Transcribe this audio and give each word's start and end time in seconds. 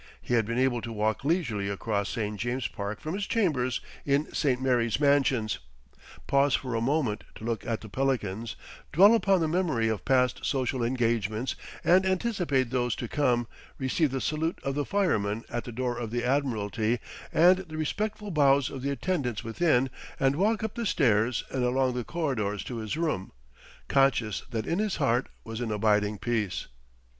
He 0.19 0.33
had 0.33 0.47
been 0.47 0.57
able 0.57 0.81
to 0.81 0.91
walk 0.91 1.23
leisurely 1.23 1.69
across 1.69 2.09
St. 2.09 2.39
James's 2.39 2.67
Park 2.67 2.99
from 2.99 3.13
his 3.13 3.27
chambers 3.27 3.81
in 4.03 4.33
St. 4.33 4.59
Mary's 4.59 4.99
Mansions, 4.99 5.59
pause 6.25 6.55
for 6.55 6.73
a 6.73 6.81
moment 6.81 7.23
to 7.35 7.43
look 7.43 7.63
at 7.67 7.81
the 7.81 7.87
pelicans, 7.87 8.55
dwell 8.91 9.13
upon 9.13 9.41
the 9.41 9.47
memory 9.47 9.89
of 9.89 10.03
past 10.03 10.43
social 10.43 10.81
engagements 10.83 11.55
and 11.83 12.03
anticipate 12.03 12.71
those 12.71 12.95
to 12.95 13.07
come, 13.07 13.47
receive 13.77 14.09
the 14.09 14.19
salute 14.21 14.57
of 14.63 14.73
the 14.73 14.85
policeman 14.85 15.43
at 15.51 15.65
the 15.65 15.71
door 15.71 15.95
of 15.99 16.09
the 16.09 16.23
Admiralty 16.25 16.97
and 17.31 17.59
the 17.59 17.77
respectful 17.77 18.31
bows 18.31 18.71
of 18.71 18.81
the 18.81 18.89
attendants 18.89 19.43
within 19.43 19.91
and 20.19 20.35
walk 20.35 20.63
up 20.63 20.73
the 20.73 20.87
stairs 20.87 21.43
and 21.51 21.63
along 21.63 21.93
the 21.93 22.03
corridors 22.03 22.63
to 22.63 22.77
his 22.77 22.97
room, 22.97 23.31
conscious 23.87 24.41
that 24.49 24.65
in 24.65 24.79
his 24.79 24.95
heart 24.95 25.29
was 25.43 25.61
an 25.61 25.71
abiding 25.71 26.17
peace. 26.17 26.65